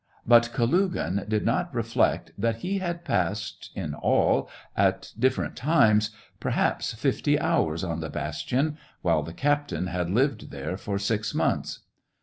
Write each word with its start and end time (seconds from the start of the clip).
But 0.25 0.51
Kalugin 0.51 1.27
did 1.29 1.45
not 1.45 1.71
reflect 1.75 2.31
that 2.35 2.61
he 2.61 2.79
had 2.79 3.05
passed, 3.05 3.69
in 3.75 3.93
all, 3.93 4.49
at 4.75 5.11
different 5.19 5.55
times, 5.55 6.09
perhaps 6.39 6.95
fifty 6.95 7.39
hours 7.39 7.83
on 7.83 7.99
the 7.99 8.09
bastion, 8.09 8.79
while 9.03 9.21
the 9.21 9.31
captain 9.31 9.85
had 9.85 10.09
lived 10.09 10.49
there 10.49 10.75
for 10.75 10.97
six 10.97 11.27
SEVASTOPOL 11.33 11.45
IN 11.45 11.47
MAY. 11.47 11.51
85 11.51 11.57
months. 11.59 11.79